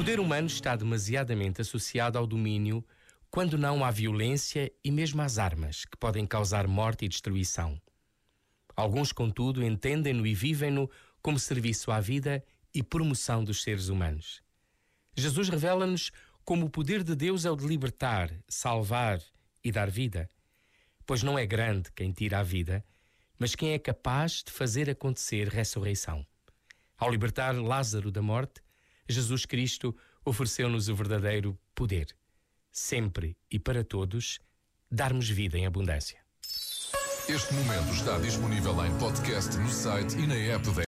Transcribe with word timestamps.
poder 0.00 0.18
humano 0.18 0.46
está 0.46 0.74
demasiadamente 0.76 1.60
associado 1.60 2.16
ao 2.16 2.26
domínio, 2.26 2.82
quando 3.30 3.58
não 3.58 3.84
à 3.84 3.90
violência 3.90 4.72
e 4.82 4.90
mesmo 4.90 5.20
às 5.20 5.36
armas, 5.36 5.84
que 5.84 5.94
podem 5.94 6.26
causar 6.26 6.66
morte 6.66 7.04
e 7.04 7.08
destruição. 7.08 7.78
Alguns, 8.74 9.12
contudo, 9.12 9.62
entendem-no 9.62 10.26
e 10.26 10.34
vivem-no 10.34 10.90
como 11.20 11.38
serviço 11.38 11.92
à 11.92 12.00
vida 12.00 12.42
e 12.72 12.82
promoção 12.82 13.44
dos 13.44 13.62
seres 13.62 13.88
humanos. 13.88 14.42
Jesus 15.14 15.50
revela-nos 15.50 16.10
como 16.46 16.64
o 16.64 16.70
poder 16.70 17.04
de 17.04 17.14
Deus 17.14 17.44
é 17.44 17.50
o 17.50 17.56
de 17.56 17.66
libertar, 17.66 18.32
salvar 18.48 19.20
e 19.62 19.70
dar 19.70 19.90
vida. 19.90 20.30
Pois 21.04 21.22
não 21.22 21.38
é 21.38 21.44
grande 21.44 21.92
quem 21.92 22.10
tira 22.10 22.38
a 22.38 22.42
vida, 22.42 22.82
mas 23.38 23.54
quem 23.54 23.74
é 23.74 23.78
capaz 23.78 24.42
de 24.42 24.50
fazer 24.50 24.88
acontecer 24.88 25.46
ressurreição. 25.48 26.26
Ao 26.96 27.10
libertar 27.10 27.54
Lázaro 27.54 28.10
da 28.10 28.22
morte, 28.22 28.62
Jesus 29.10 29.44
Cristo 29.44 29.94
ofereceu-nos 30.24 30.88
o 30.88 30.94
verdadeiro 30.94 31.58
poder. 31.74 32.14
Sempre 32.70 33.36
e 33.50 33.58
para 33.58 33.82
todos, 33.82 34.38
darmos 34.90 35.28
vida 35.28 35.58
em 35.58 35.66
abundância. 35.66 36.18
Este 37.28 37.54
momento 37.54 37.92
está 37.92 38.18
disponível 38.18 38.84
em 38.84 38.98
podcast 38.98 39.56
no 39.58 39.68
site 39.70 40.18
e 40.18 40.26
na 40.26 40.34
app 40.34 40.64
da 40.64 40.72